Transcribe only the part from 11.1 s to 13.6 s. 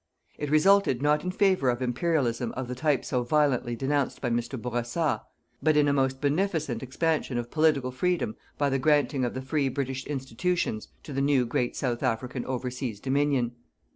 the new great South African overseas Dominion.